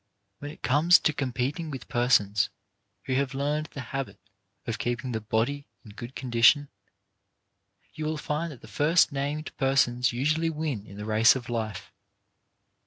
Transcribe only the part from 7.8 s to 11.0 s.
you will find that the first named persons usually win in